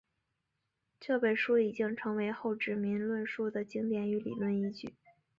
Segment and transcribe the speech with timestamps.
[0.99, 4.95] 这本书已经成为后殖民论述的经典与理论依据。